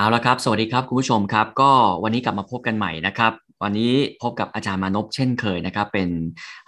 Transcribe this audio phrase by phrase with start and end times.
[0.00, 1.70] เอาละครับ สวัสดีครับคุณผู้ชมครับ ก็
[2.02, 3.32] วันนี้กลับมาพบกันใหม่นะครับ
[3.62, 3.92] วันนี้
[4.22, 6.08] พบกับอาจารย์มานพเช่นเคยนะครับ เป็น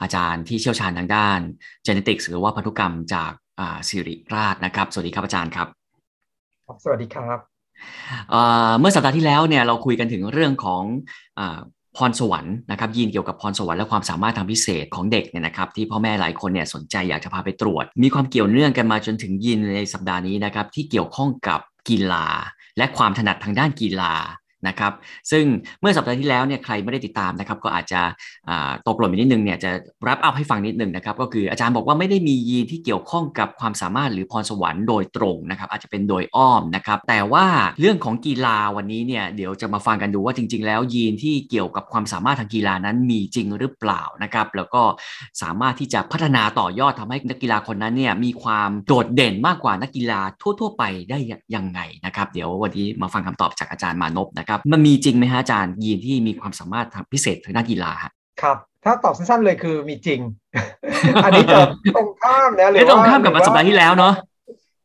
[0.02, 1.38] อาจารย์ที่เชี่ยวชาญทางด้าน
[1.86, 3.32] genetics หรือว่าพันธุกรรมจาก
[3.88, 5.68] สิริราชนะครับ สวัสดีครับอาจารย์ครับ
[6.84, 7.38] สวัสดีครับ
[8.78, 10.82] เมื่อสัปดาห์ที่แล้วเนี่ยเราคุยกันถึงเรื่องของ
[11.96, 22.26] พรสวรรค์นะครับยีนเกี่ยวกับพรสวรรค์และความสามารถทางพิเศษของเด็กเนี่ยนะครับที่พ่อแม่หลายคนเนี่ยสนใจอยากจะพาไปตรวจ มีความเกี่ยวเนื่องกันมาจนถึงยีนในสัปดาห์นี้นะครับที่เกี่ยวข้องกับกีฬา
[22.78, 24.14] และความถนัดทางด้านกีฬา
[24.68, 24.92] นะครับ
[25.30, 25.44] ซึ่ง
[25.80, 28.00] เมื่อสัปดาห์ที่แล้วเนี่ยใครไม่ได้ติดตามนะครับก็อาจจะ
[28.86, 29.70] ตกหล่นไปนิดนึงเนี่ยจะ
[30.08, 37.46] รับอัพให้ฟังนิดนึงนะครับก็คืออาจารย์บอกว่าไม่ได้มียีนที่เกี่ยวข้องกับความสามารถหรือพรสวรรค์โดยตรงนะครับอาจจะเป็นโดยอ้อมนะครับแต่ว่า
[37.80, 44.82] เรื่องของกีฬาวันนี้เนี่ยเดี๋ยวจะมาฟังกันดูว่าจริง ๆ แล้วยีนที่เกี่ยวกับความสามารถทางกีฬานั้นมีจริงหรือเปล่านะครับแล้วก็
[45.42, 50.20] สามารถที่จะพัฒนาต่อยอดทำให้นักกีฬาคนนั้นเนี่ยมีความโดดเด่นมากกว่านักกีฬา
[50.60, 51.18] ทั่ว ๆ ไปได้
[51.54, 57.92] ยังไงนะครับเดี๋ยววันนี้มาฟังคำตอบจากอาจารย์มานพนะครับมันมีจริงไหมฮะอาจารย์ยีนที่มีความสามารถทางพิเศษทางด้านกีฬา
[58.42, 60.20] ครับถ้าตอบสั้นๆเลยคือมีจริง
[61.24, 61.58] อันนี้จะ
[61.96, 64.14] ตรงข้ามนะหรือว่าตรงข้ามกับสัปดาห์ที่แล้วเนาะ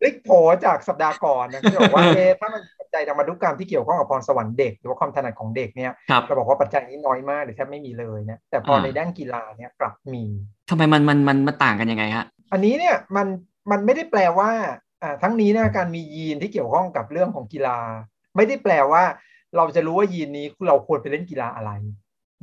[0.04, 0.30] ลิกโผ
[0.66, 5.92] จากสัปดาห์ก่อนนะที่บอกว่าเอถ้ามันปัจจัยทางพันธุกรรมที่เกี่ยวข้องกับพรสวรรค์เด็ก หรือว่าความถนัดของเด็กเนี่ย
[6.26, 10.24] เราบอกว่าปัจจัยนี้น้อยมากหรือแทบไม่มีเลยนะแต่พอในด้านกีฬาเนี่ยกลับมี
[10.70, 13.28] ทำไมมันมันมันมันต่างกันยังไงฮะอันนี้เนี่ยมัน
[13.72, 14.52] มันไม่ได้แปลว่า
[15.04, 17.80] อ่าทั้งนี้นะการมียีนที่เกี่ยวข้องกับเรื่องของกีฬา
[18.36, 19.04] ไม่ได้แปลว่า
[19.58, 21.72] เราจะรู้ว่ายีนนี้เราควรไปเล่นกีฬาอะไร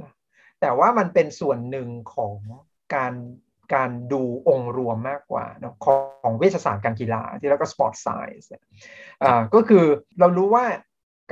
[0.02, 0.12] นะ
[0.60, 2.34] แต่ว่ามันเป็นส่วนหนึ่งของ
[2.94, 3.14] การ
[3.74, 8.50] การดูองค์รวมมากกว่านะของเวชศาสตร์การกีฬาที่เรียกว่า sport science
[9.22, 9.84] อ่าก็คือ
[10.20, 10.64] เรารู้ว่า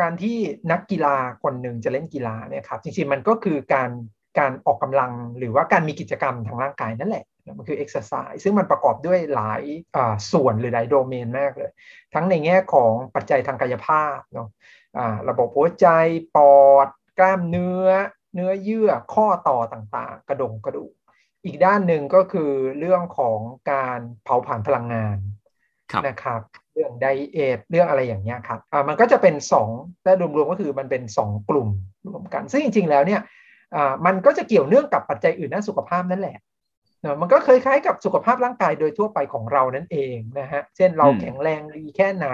[0.00, 0.36] การที่
[0.72, 3.90] นักกีฬาคนหนึ่งจะเล่นกีฬาเนี่ยครับจริงๆมันก็คือการ
[4.38, 7.24] การออกกำลังหรือว่าการมีกิจกรรมทางร่างกายนั่นแหละ
[7.58, 9.62] มันคือเอ็กซ์ไซส์ซึ่งมันประกอบด้วยหลาย
[10.32, 11.70] ส่วนหรือหลายโดเมนมากเลย
[12.14, 14.48] ทั้งในแง่ของปัจจัยทางกายภาพเนาะ
[15.28, 15.86] ระบบหัวใจ
[16.36, 16.88] ปอด
[17.18, 17.86] กล้ามเนื้อ
[18.34, 20.92] เนื้อเยื่อข้อต่อต่างๆ กระดงกระดูก
[21.44, 23.38] อีกด้านหนึ่งก็คือเรื่องของ
[23.72, 25.16] การเผาผลาญพลังงาน
[26.06, 26.40] นะครับ
[26.72, 29.34] เรื่อง diet เรื่องอะไรอย่างเงี้ยครับมันก็จะเป็น
[29.68, 31.68] 2และรวมๆก็คือมันเป็น 2 กลุ่ม
[32.08, 33.20] รวมกัน ซึ่งจริงๆแล้วเนี่ย
[34.06, 36.36] มันก็จะเกี่ยวเนื่องกับปัจจัยอื่นด้านสุขภาพนั่นแหละ
[37.04, 42.28] นะมันก็เคยคล้ายกับสุขภาพร่างกายโดยทั่วไปของเรานั่นเองนะฮะ เช่นเราแข็งแรงดีแค่ไหน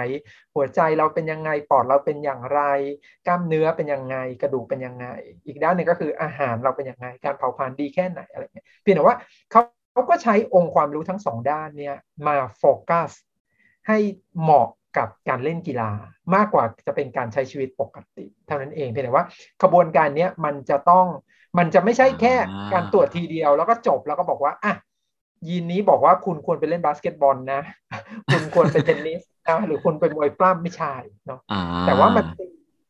[0.54, 2.60] หัวใจเราเป็นยังไง ปอดเราเป็นอย่างไร
[3.26, 5.06] กล้ามเนื้อเป็นยังไง กระดูกเป็นยังไง
[5.46, 9.16] อีกด้านหนึ่งก็คืออาหารเราเป็นยังไง การเผาผลาญดีแค่ไหนอะไรเงี้ย เพียงแต่ว่า
[9.50, 9.62] เขา
[9.92, 11.96] เขาก็ใช้องค์ความรู้ทั้งสองด้านเนี่ย
[12.26, 13.10] มาโฟกัส
[13.88, 13.98] ให้
[14.40, 14.68] เหมาะ
[14.98, 15.90] กับการเล่นกีฬา
[16.34, 19.26] มากกว่าจะเป็นการใช้ชีวิตปกติ เท่านั้นเองเพียงแต่ว่า
[19.62, 21.06] ขบวนการนี้มันจะต้อง
[21.58, 22.34] มันจะไม่ใช่แค่
[22.72, 24.74] การตรวจทีเดียวแล้วก็จบแล้วก็บอกว่าอะ
[25.48, 27.60] ยีนนี้บอกว่าคุณควรไปเล่นบาสเกตบอลนะ
[28.32, 30.94] คุณควรไปเทนนิสนะหรือคุณไปมวยปล้ำไม่ใช่
[31.26, 31.40] เนาะ
[31.86, 32.26] แต่ว่ามัน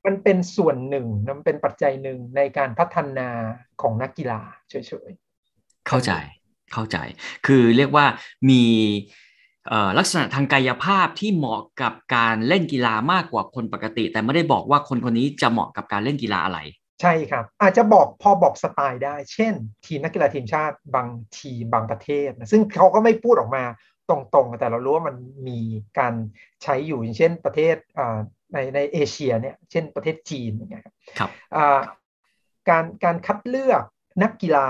[0.06, 3.28] มันเป็นส่วนหนึ่งมันเป็นปัจจัยหนึ่งในการพัฒนา
[3.82, 4.74] ของนักกีฬาเฉ
[5.08, 6.12] ยๆเข้าใจ
[6.72, 6.96] เข้าใจ
[7.46, 8.06] คือเรียกว่า
[8.50, 8.64] มี
[9.98, 16.58] ลักษณะทางกายภาพที่เหมาะกับการเล่นกีฬามากกว่าคนปกติ แต่ไม่ได้บอกว่าคนคนนี้จะเหมาะกับการเล่นกีฬาอะไร
[17.00, 19.54] ใช่ครับ อาจจะบอกพอบอกสไตล์ได้ เช่น
[19.86, 23.64] ทีมนักกีฬาทีมชาติบางทีบางประเทศนะซึ่งเขาก็ไม่พูดออกมา
[24.10, 25.16] ตรงๆ แต่เรารู้ว่ามัน
[25.48, 25.60] มี
[25.98, 26.14] การ
[26.62, 27.76] ใช้อยู่อย่างเช่นประเทศ
[28.52, 30.84] ในในเอเชียเนี่ยเช่นประเทศจีนอย่างเงี้ย
[31.18, 31.30] ครับ
[32.68, 33.82] การการคัดเลือก
[34.22, 34.68] นักกีฬา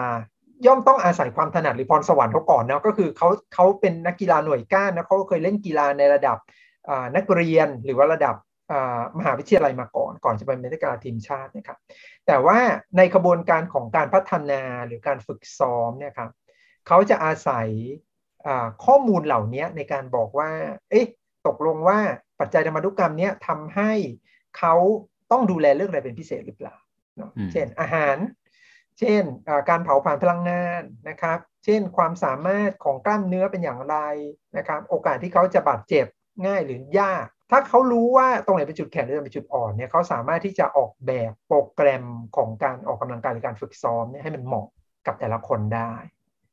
[0.67, 6.37] ย่อมต้องอาศัยความถนัดหรือพรสวรรค์เขาก่อนนะก็คือเขาเขาเป็นนักกีฬาหน่วยก้านนะเขาเคยเล่นกีฬาในระดับ
[7.17, 8.35] นักเรียนหรือว่าระดับ
[9.19, 11.79] มหาวิทยาลัยมาก่อนก่อนจะเป็นนักกีฬาทีมชาตินะครับ
[12.27, 12.59] แต่ว่า
[12.97, 16.31] ในกระบวนการของการพัฒนาหรือการฝึกซ้อมเนี่ยครับ
[16.87, 17.69] เขาจะอาศัย
[18.85, 20.51] ข้อมูลเหล่านี้ในการบอกว่า
[20.91, 21.07] เอ๊ะ
[21.47, 21.99] ตกลงว่า
[22.41, 23.93] ปัจจัยธรรมดุกรรมเนี้ยทำให้
[24.59, 24.75] เขา
[25.31, 26.75] ต้องดูแลเรื่องอะไรเป็นพิเศษหรือเปล่า
[27.53, 28.17] เช่นอาหาร
[28.99, 29.23] เช่น
[29.69, 33.97] การเผาผลาญพลังงานนะครับ เช่นความสามารถของกล้ามเนื้อเป็นอย่างไร
[34.57, 36.07] นะครับ โอกาสที่เขาจะบาดเจ็บ
[36.47, 42.05] ง่ายหรือยาก ถ้าเขารู้ว่าตรงไหนเป็นจุดแข็งหรือเป็นจุดอ่อนเนี่ยเขาสามารถที่จะออกแบบโปรแกรม
[42.37, 44.67] ของการออกกำลังกายหรือการฝึกซ้อมเนี่ยให้มันเหมาะ
[45.07, 45.93] กับแต่ละคนได้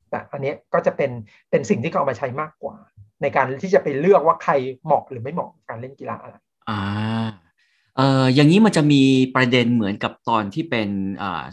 [0.09, 1.11] แต่อันนี้ก็จะเป็น
[1.51, 2.75] เป็นสิ่งที่เขาเอามาใช้มากกว่า
[3.21, 4.53] ในการที่จะไปเลือกว่าใคร
[4.85, 6.35] เหมาะหรือไม่เหมาะการเล่นกีฬาอะไร
[6.69, 6.81] อ่า
[7.97, 9.01] เอ่ออย่างนี้มันจะมี
[9.35, 10.89] ประเด็นเหมือนกับตอนที่เป็น
[11.21, 11.43] อ่า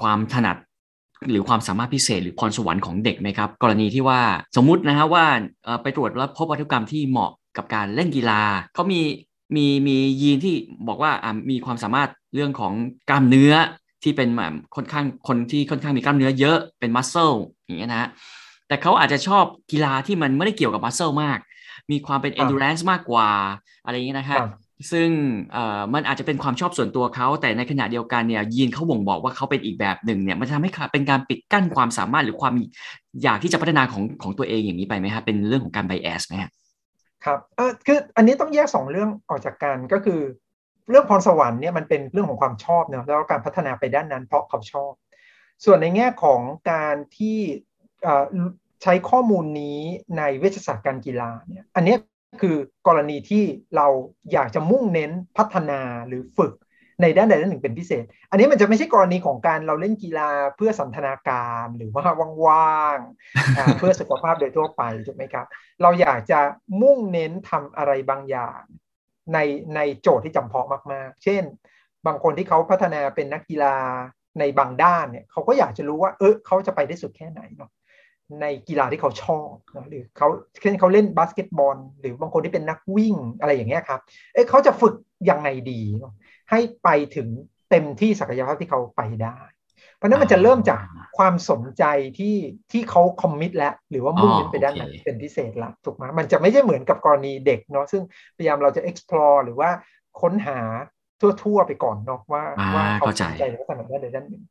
[0.00, 0.56] ความถนัด
[1.30, 4.20] หรือความสามารถพิเศษหรือพรสวรรค์ของเด็กไหมครับ กรณีที่ว่า
[4.56, 5.24] สมมุตินะฮะว่า
[5.82, 8.42] ไปตรวจแล้วพบวัตถุกรรมที่เหมาะ กับการเล่นกีฬา
[8.74, 9.00] เขามี
[9.56, 10.54] มีมียีนที่
[10.88, 12.72] บอกว่าอ่ามีความสามารถเรื่องของ
[13.10, 13.54] กล้ามเนื้อ
[14.02, 17.32] ที่เป็นแบบค่อนข้างคนที่ค่อนข้างมีกล้ามเนื้อเยอะเป็นมัสเซล
[17.64, 18.08] อย่างเงี้ยนะ
[18.68, 21.38] แต่เขาอาจจะชอบกีฬาที่มันไม่ได้เกี่ยวกับมัสเซลมาก
[21.90, 23.30] มีความเป็น endurance มากกว่า
[23.84, 24.42] อะไรอย่างเงี้ยนะครับ
[24.92, 25.08] ซึ่ง
[25.94, 32.54] มันอาจจะเป็นความชอบส่วนตัวเขาแต่ในขณะเดียวกันเนี่ยยีนเขาบ่งบอกว่าเขาเป็นอีกแบบหนึ่งเนี่ยมันทำให้เป็นการปิดกั้นความสามารถหรือความ
[33.22, 36.34] อยากที่จะพัฒนาของของตัวเองอย่างนี้ไปไหมครับเป็นเรื่องของการไบแอสไหม
[37.24, 40.20] ครับเออคืออันนี้ต้องแยกสองเรื่องออกจากกันก็คือ
[40.90, 44.92] เรื่องพรสวรรค์เนี่ยมันเป็นเรื่องของความชอบเนาะแล้วการพัฒนาไปด้านนั้นเพราะเขาชอบ
[45.64, 46.40] ส่วนในแง่ของ
[46.72, 47.38] การที่
[48.82, 49.80] ใช้ข้อมูลนี้
[50.18, 51.96] ในเวชศาสตร์การกีฬาเนี่ยอันนี้
[52.40, 52.56] คือ
[52.86, 53.44] กรณีที่
[53.76, 53.86] เรา
[54.32, 56.52] อยากจะมุ่งเน้นพัฒนาหรือฝึก
[57.02, 62.02] ในด้านใดด้านหนึ่งเป็นพิเศษ อันนี้มันจะไม่ใช่กรณีของการเราเล่นกีฬาเพื่อสันทนาการหรือว่า
[62.46, 65.46] ว่างๆเพื่อสุขภาพโดยทั่วไปถูกไหมครับ
[65.82, 66.40] เราอยากจะ
[66.82, 68.60] มุ่งเน้นทำอะไรบางอย่าง
[69.34, 69.38] ใน
[69.76, 71.42] ในโจทย์ที่จำเพาะมากๆ เช่น
[72.06, 73.76] บางคนที่เขาพัฒนาเป็นนักกีฬา
[74.38, 77.70] ในบางด้านเนี่ยเขาก็อยากจะรู้ว่า เออเขาจะไปได้สุดแค่ไหนเนาะ
[78.40, 80.28] ในกีฬาที่เขาชอบนะหรือเขา
[80.60, 84.00] เช่นเขาเล่นบาสเกตบอล หรือบางคนที่เป็นนักวิ่งอะไรอย่างเงี้ยครับ
[84.34, 84.94] เอ๊ะเขาจะฝึก
[85.30, 85.80] ยังไงดี
[86.50, 87.28] ให้ไปถึง
[87.70, 89.38] เต็มที่ศักยภาพที่เขาไปได้
[89.96, 90.82] เพราะนั้นมันจะเริ่มจาก
[91.18, 91.84] ความสนใจ
[92.18, 92.36] ที่
[92.72, 98.02] ที่เขาคอมมิตแล้ว หรือว่ามุ่งเน้นไปด้านไหนเป็นพิเศษละถูกไหมมันจะไม่ใช่เหมือนกับกรณีเด็กเนาะซึ่ง
[98.36, 99.70] พยายามเราจะ explore หรือว่า
[100.20, 100.58] ค้นหา
[101.42, 102.42] ทั่วๆไปก่อนเนาะว่า
[102.74, 104.42] ว่าเขาสนใจในลักษณะด้านใดด้านหนึ่ง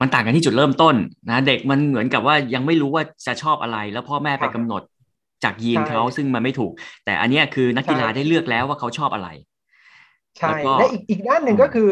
[0.00, 0.94] มันต่างกันที่จุดเริ่มต้น
[1.30, 4.82] นะเด็กมันเหมือนกับว่ายังไม่รู้ว่าจะชอบอะไร แล้วพ่อแม่ไปกำหนด
[5.44, 6.72] จากยีนเขาซึ่งมันไม่ถูก
[7.04, 9.28] แต่อันนี้คือนักกีฬาได้เลือกแล้วว่าเขาชอบอะไร
[10.38, 11.88] ใช่และอีกอีกด้านหนึ่งก็คือ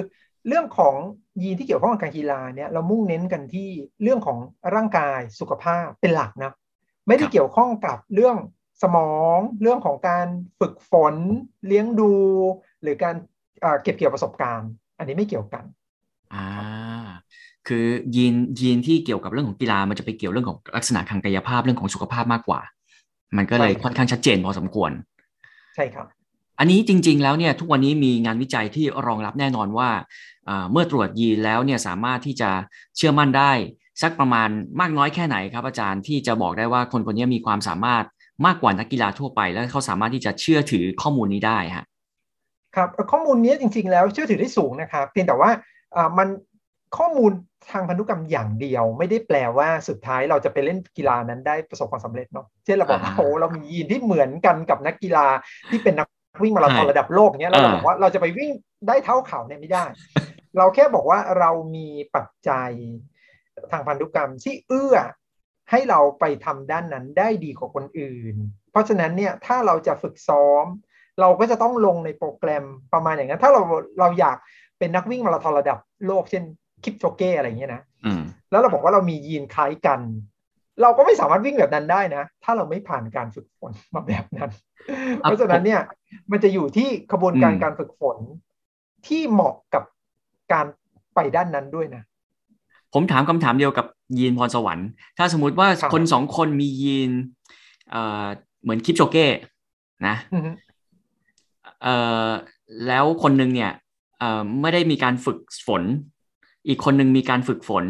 [0.48, 0.94] เรื่องของ
[1.42, 3.68] ยีนที่เกี่ยวข้องกับการกีฬาเนี่ยเรามุ่งเน้นกันที่
[4.02, 4.38] เรื่องของ
[4.74, 6.52] ร่างกายสุขภาพเป็นหลักนะ
[7.06, 8.36] ไม่ได้เกี่ยวข้องกับเรื่อง
[8.82, 10.26] สมองเรื่องของการ
[10.60, 11.14] ฝึกฝน
[11.66, 12.12] เลี้ยงดู
[12.82, 13.14] หรือการ
[13.82, 15.64] เก็บเกี่ยวประสบการณ์ อันนี้ไม่เกี่ยวกัน
[16.34, 16.46] อ่า
[17.68, 17.84] คือ
[18.16, 22.60] ยีนยีนที่เกี่ยวกับเรื่องของกีฬามันจะไปเกี่ยวเรื่องของลักษณะทางกายภาพเรื่องของสุขภาพมากกว่า
[23.36, 24.90] มันก็เลยค่อนข้างชัดเจนพอสมควร
[25.74, 26.06] ใช่ครับ
[26.58, 29.90] อันนี้จริง ๆ แล้วเนี่ยทุกวันนี้มีงานวิจัยที่รองรับแน่นอนว่า
[30.72, 32.50] เมื่อตรวจยีนแล้วเนี่ยสามารถที่จะ
[32.96, 33.52] เชื่อมั่นได้
[34.02, 34.48] สักประมาณ
[34.80, 38.04] มากน้อยแค่ไหนครับอาจารย์ที่จะบอกได้ว่าคนคนนี้มีความสามารถ
[38.46, 41.86] มากกว่านักกีฬาทั่วไป แล้วเขาสามารถที่จะเชื่อถือข้อมูลนี้ได้ฮะ
[42.76, 45.50] ครับข้อมูลนี้จริง ๆ แล้วเชื่อถือได้สูงนะครับเพียงแต่ว่า
[46.18, 46.28] มัน
[46.98, 47.30] ข้อมูล
[47.70, 55.26] ทางพันธุกรรมอย่างเดียว ไม่ได้แปลว่าสุดท้ายเราจะไปเล่นกีฬานั้นได้ประสบความสำเร็จเนาะเช่นเราบอกว่าโอ้เรามียีนที่เหมือนกันกับนักกีฬา
[55.70, 56.08] ที่เป็นนัก
[56.42, 58.50] วิ่งมาราธอนระดับโลกเนี้ยเราบอกว่าเราจะไปวิ่ง
[58.88, 59.84] ได้เท่าเขาเนี่ยไม่ได้
[60.58, 62.70] เราแค่บอกว่าเรามีปัจจัย
[63.70, 64.96] ทางพันธุกรรมที่เอื้อ
[65.70, 68.34] ให้เราไปทำด้านนั้นได้ดีกว่าคนอื่น
[68.70, 70.64] เพราะฉะนั้นเนี่ยถ้าเราจะฝึกซ้อม
[71.20, 73.62] เราก็จะต้องลงในโปรแกรมประมาณอย่างนั้น ถ้าเรา
[74.00, 74.36] เราอยาก
[74.78, 76.44] เป็นนักวิ่งมาราธอนระดับโลกเช่น
[76.84, 77.82] คิปโชเก้อะไรเงี้ยนะ
[78.50, 80.00] แล้วเราบอกว่าเรามียีนคล้ายกัน
[80.82, 84.50] เราก็ไม่สามารถวิ่งแบบนั้นได้นะ ถ้าเราไม่ผ่านการฝึกฝนมาแบบนั้น
[85.20, 85.80] เพราะฉะนั้นเนี่ย
[86.30, 88.16] มันจะอยู่ที่กระบวนการการฝึกฝน
[89.06, 89.84] ที่เหมาะกับ
[90.52, 90.66] การ
[91.14, 92.02] ไปด้านนั้นด้วยนะ
[92.94, 93.86] ผมถามคำถามเดียวกับ
[94.18, 94.88] ยีนพรสวรรค์
[95.18, 97.10] ถ้าสมมุติว่าคนสองคนมียีน
[97.90, 98.24] เอ่อ
[98.62, 99.26] เหมือนคิปโชเก้
[100.06, 100.16] นะ
[101.82, 101.94] เอ่
[102.26, 102.28] อ
[102.86, 103.72] แล้วคนหนึ่งเนี่ย
[104.18, 105.82] เอ่อไม่ได้มีการฝึกฝน
[106.68, 107.84] อีกคนหนึ่งมีการฝึกฝน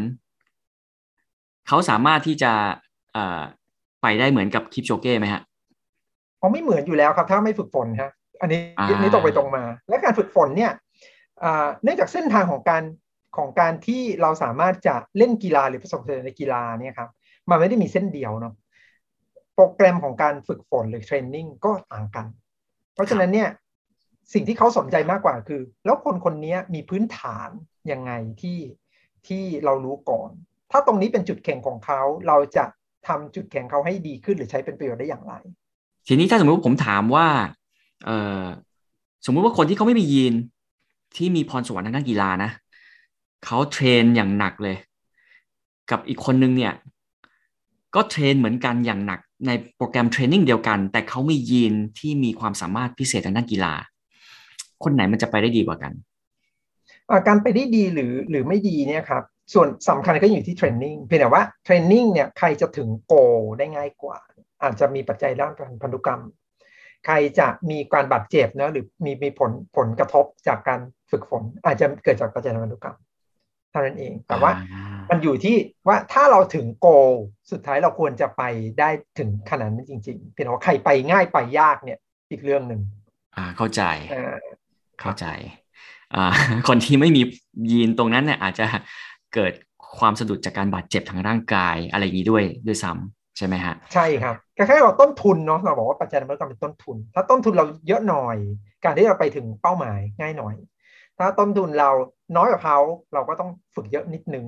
[1.69, 2.53] เขาสามารถที่จะ
[4.03, 5.43] ไปได้เหมือนกับคลิปโชเก้ไหมฮะ
[6.39, 8.61] เขาไม่เหมือนอยู่แล้วครับถ้าไม่ฝึกฝนฮะอันนี้
[9.01, 10.73] นี่ตรงไปตรงมา และการฝึกฝนเนี่ย
[11.82, 12.82] เนื่องจากเส้นทางของการ
[13.37, 17.11] ของการที่เราสามารถจะเล่นกีฬาหรือประสบความสำเร็จในกีฬาเนี่ยครับ
[17.51, 18.55] มันไม่ได้มีเส้นเดียวเนาะ
[19.55, 22.27] โปรแกรมของการฝึกฝนหรือเทรนนิ่งก็ต่างกัน
[22.94, 23.49] เพราะฉะนั้นเนี่ย
[24.32, 27.51] สิ่งที่เขาสนใจมากกว่าคือ แล้วคนคนนี้มีพื้นฐาน
[27.93, 28.58] ยังไงที่
[29.27, 30.31] ที่เรารู้ก่อน
[30.70, 32.65] ถ้าตรงนี้เป็นจุดแข็งของเขา เราจะ
[33.08, 35.35] ทำจุดแข็งเขาให้ดีขึ้นหรือใช้เป็นประโยชน์ได้อย่างไร
[36.06, 37.27] ทีนี้ถ้าสมมติผมถามว่า
[38.06, 38.43] เออ
[39.27, 40.35] สมมุติว่าคนที่เขาไม่มียีน
[41.17, 42.51] ที่มีพรสวรรค์ทางด้านกีฬานะ
[43.44, 44.77] เขา train อย่างหนักเลย
[45.91, 46.73] กับอีกคนนึงเนี่ย
[47.94, 53.75] ก็ train เหมือนกันอย่างหนักในโปรแกรม training เดียวกัน แต่เขามียีนที่มีความสามารถพิเศษทางด้านกีฬา
[54.85, 55.93] คนไหนมันจะไปได้ดีกว่ากัน
[57.29, 63.15] การไปได้ดีหรือหรือไม่ดีเนี่ยครับ ส่วนสำคัญก็อยู่ที่เทรนนิ่งเพียงแต่ว่าเทรนนิ่งเนี่ยใครจะถึงโก
[63.58, 64.19] ได้ง่ายกว่า
[64.62, 66.22] อาจจะมีปัจจัยด้านพันธุกรรม
[67.06, 72.96] ใครจะมีการบาดเจ็บนะหรือมีมีผลผลกระทบจากการฝึกฝน อาจจะเกิดจากปัจจัยทางพันธุกรรม
[73.70, 74.53] เท่านั้นเองแต่ว่า
[75.10, 75.56] มันอยู่ที่
[75.88, 76.88] ว่าถ้าเราถึงโก
[77.50, 78.43] สุดท้ายเราควรจะไป
[78.79, 81.98] ได้ถึงขนาดนั้นจริงๆเพียงแต่ว่าใครไปง่ายไปยากเนี่ย
[82.31, 82.81] อีกเรื่องหนึ่ง
[83.36, 83.82] อ่าเข้าใจ
[85.00, 85.26] เข้าใจ
[86.69, 87.22] คนที่ไม่มี
[87.70, 88.67] ยีนตรงนั้นเนี่ยอาจจะ
[89.35, 89.53] เกิด
[89.99, 98.37] ความสะดุดจากการบาดเจ็บทางร่างกายอะไรอย่างนี้ด้วยด้วยซ้ำใช่ไหมฮะใช่ครับคล้ายๆกับต้นทุนเนาะเราบอกว่าปัจจัยมันก็เป็นต้นทุน ถ้าต้นทุนเราเยอะหน่อย
[98.85, 100.55] การที่เราไปถึงเป้าหมายง่ายหน่อย
[101.19, 101.91] ถ้าต้นทุนเรา
[102.37, 102.79] น้อยกว่าเขา
[103.15, 104.45] เราก็ต้องฝึกเยอะนิดนึง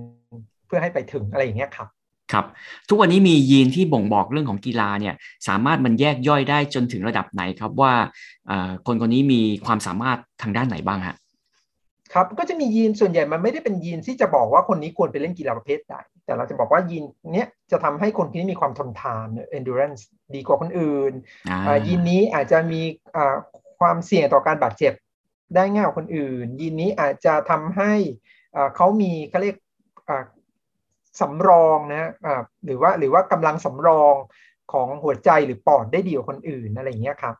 [0.67, 1.89] เพื่อให้ไปถึงอะไรอย่างเงี้ยครับ
[2.33, 2.45] ครับ
[2.89, 5.15] ทุกวันนี้มียีนที่บ่งบอกเรื่องของกีฬาเนี่ย
[5.49, 7.93] สามารถมันแยกย่อยได้จนถึงระดับไหนครับว่า
[8.87, 11.17] คนคนนี้มีความสามารถทางด้านไหนบ้างฮะ
[12.15, 19.27] ครับก็จะมียีนส่วนใหญ่มันไม่ได้เป็นยีนที่จะบอกว่าคนนี้ควรไปเล่นกีฬาประเภทใดแต่เราจะบอกว่ายีนเนี้ยจะทำให้คนที่มีความทนทาน
[19.59, 20.03] endurance
[20.35, 21.13] ดีกว่าคนอื่น
[21.87, 22.83] ยีนนี้อาจจะมี
[23.81, 24.93] ความเสี่ยงต่อการบาดเจ็บ
[25.55, 27.93] ได้ง่ายกว่าคนอื่น ยีนนี้อาจจะทำให้
[28.77, 29.57] เขามีเขาเรียก
[31.21, 32.11] สำรองนะ
[32.65, 34.15] หรือว่าหรือว่ากำลังสำรอง
[34.73, 37.35] ของหัวใจหรือปอดได้ดีกว่าคนอื่นอะไรอย่างเงี้ยครับ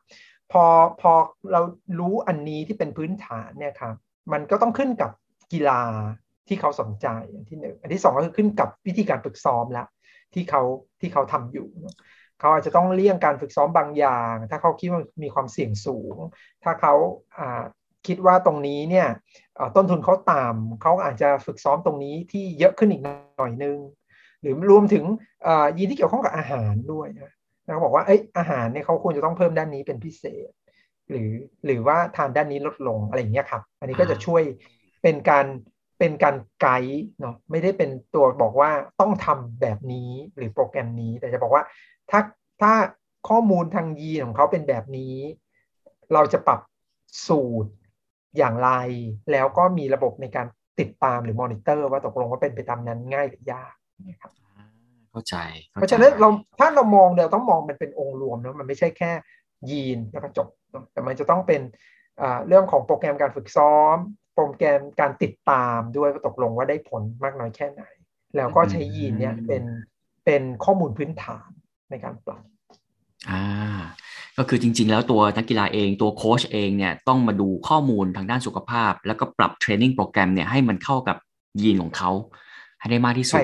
[0.51, 0.63] พอ
[1.01, 1.11] พอ
[1.51, 1.61] เรา
[1.99, 3.95] รู้อันนี้ที่เป็นพื้นฐานเนี่ยครับ
[4.33, 5.11] มันก็ต้องขึ้นกับ
[5.53, 5.81] กีฬา
[6.47, 9.85] ที่เขาสนใจอันที่หนึ่งอันที่สองก็คือขึ้นกับวิธีการฝึกซ้อมละ
[10.33, 10.61] ที่เขา
[10.99, 11.67] ที่เขาทำอยู่
[12.39, 16.17] เขาอาจจะต้องเลี่ยงการฝึกซ้อมบางอย่าง ถ้าเขาคิดว่ามีความเสี่ยงสูง
[16.63, 16.93] ถ้าเขา
[18.07, 19.07] คิดว่าตรงนี้เนี่ย
[19.75, 23.77] ต้นทุนเขาต่ำเขาอาจจะฝึกซ้อมตรงนี้ที่เยอะขึ้นอีกหน่อยนึง
[24.41, 25.03] หรือรวมถึง
[25.77, 27.31] ยีนที่เกี่ยวข้องกับอาหารด้วยนะ
[27.63, 30.49] เขาบอกว่าเอ้ยอาหารเนี่ยเขาควรจะต้องเพิ่มด้านนี้เป็นพิเศษ
[31.09, 31.31] หรือ
[31.65, 34.43] หรือว่าทานด้านนี้ลดลงอะไรอย่างเงี้ยครับ อันนี้ก็จะช่วย
[35.03, 35.45] เป็นการ
[35.99, 41.63] เป็นการไกด์เนาะไม่ได้เป็นตัวบอกว่าต้องทำแบบนี้หรือโปรแกรมนี้ แต่จะบอกว่า
[42.11, 42.19] ถ้า
[42.61, 42.73] ถ้า
[43.29, 45.15] ข้อมูลทางยีนของเขาเป็นแบบนี้
[46.13, 46.59] เราจะปรับ
[47.27, 47.71] สูตร
[48.37, 48.71] อย่างไร
[49.31, 50.47] แล้วก็มีระบบในการ
[50.79, 53.73] ติดตามหรือมอนิเตอร์ ว่าตกลงว่าเป็นไปตามนั้นง่ายหรือยาก
[54.09, 54.31] นะครับ
[55.11, 55.35] เข้าใจ
[55.71, 59.11] เพราะฉะนั้นเราถ้าเรามองเดี๋ยวต้องมองมันเป็นองค์รวมนะมันไม่ใช่แค่
[59.69, 60.47] ยีนแล้วก็จบ
[60.91, 61.61] แต่มันจะต้องเป็น
[62.47, 63.95] เรื่องของโปรแกรมการฝึกซ้อม
[64.35, 67.83] โปรแกรมการติดตามด้วยว่าตกลงว่าได้ผลมากน้อยแค่ไหน
[68.35, 69.63] แล้วก็ใช้ยีนเนี่ยเป็น
[70.25, 71.49] เป็นข้อมูลพื้นฐาน
[71.89, 72.43] ในการปรับ
[73.29, 73.43] อ่า
[74.37, 81.17] ก็คือจริง ๆ แล้วตัวนักกีฬาเองตัวโค้ชเองเนี่ยต้องมาดูข้อมูลทางด้านสุขภาพ แล้วก็ปรับเทรนนิ่งโปรแกรมเนี่ยให้มันเข้ากับ
[81.61, 82.11] ยีนของเขา
[82.79, 83.41] ให้ได้มากที่สุด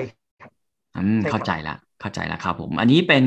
[0.96, 3.24] อืมเข้าใจละ เข้าใจแล้วครับผม อันนี้เป็น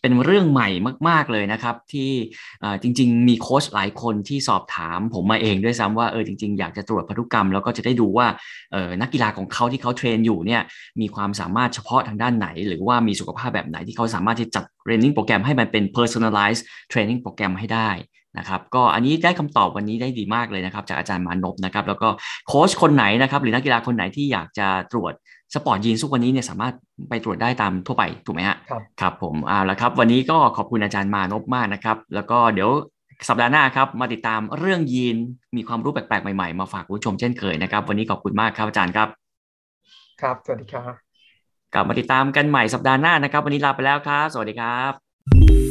[0.00, 0.68] เป็นเรื่องใหม่
[1.08, 2.10] มาก ๆเลยนะครับ ที่
[2.82, 8.26] จริง ๆ มีโค้ชหลายคนที่สอบถาม ผมมาเองด้วยซ้ำว่าเออจริง ๆ อยากจะตรวจพันธุกรรม แล้วก็จะได้ดูว่า
[8.72, 10.62] เออนักกีฬาของเขาที่เขา train อยู่เนี่ย
[11.00, 17.90] มีความสามารถเฉพาะทางด้านไหน หรือว่ามีสุขภาพแบบไหนที่เขาสามารถที่จัด training program ให้มันเป็น personalized training โปรแกรมให้ได้
[18.38, 22.08] นะครับก็อันนี้ได้คำตอบวันนี้ได้ดีมากเลยนะครับ จากอาจารย์มานพนะครับ แล้วก็
[22.48, 25.12] โค้ชคนไหนนะครับ หรือนักกีฬาคนไหนที่อยากจะตรวจ
[25.54, 26.74] sport gene ทุกวันนี้เนี่ยสามารถ
[27.08, 32.70] ไปตรวจได้ตามทั่วไปถูกไหมฮะครับครับผมเอาละครับ วันนี้ก็ขอบคุณอาจารย์มานพมากนะครับ แล้วก็เดี๋ยว
[33.28, 35.16] สัปดาห์หน้าครับ มาติดตามเรื่องยีน
[35.56, 39.08] มีความรู้แปลกๆใหม่ๆ มาฝากผู้ชมเช่นเคยนะครับ วันนี้ขอบคุณมากครับอาจารย์ครับ
[40.22, 40.92] ครับ สวัสดีครับ
[41.74, 45.65] กลับมาติดตามกันใหม่สัปดาห์หน้านะครับ วันนี้ลาไปแล้วครับ สวัสดีครับ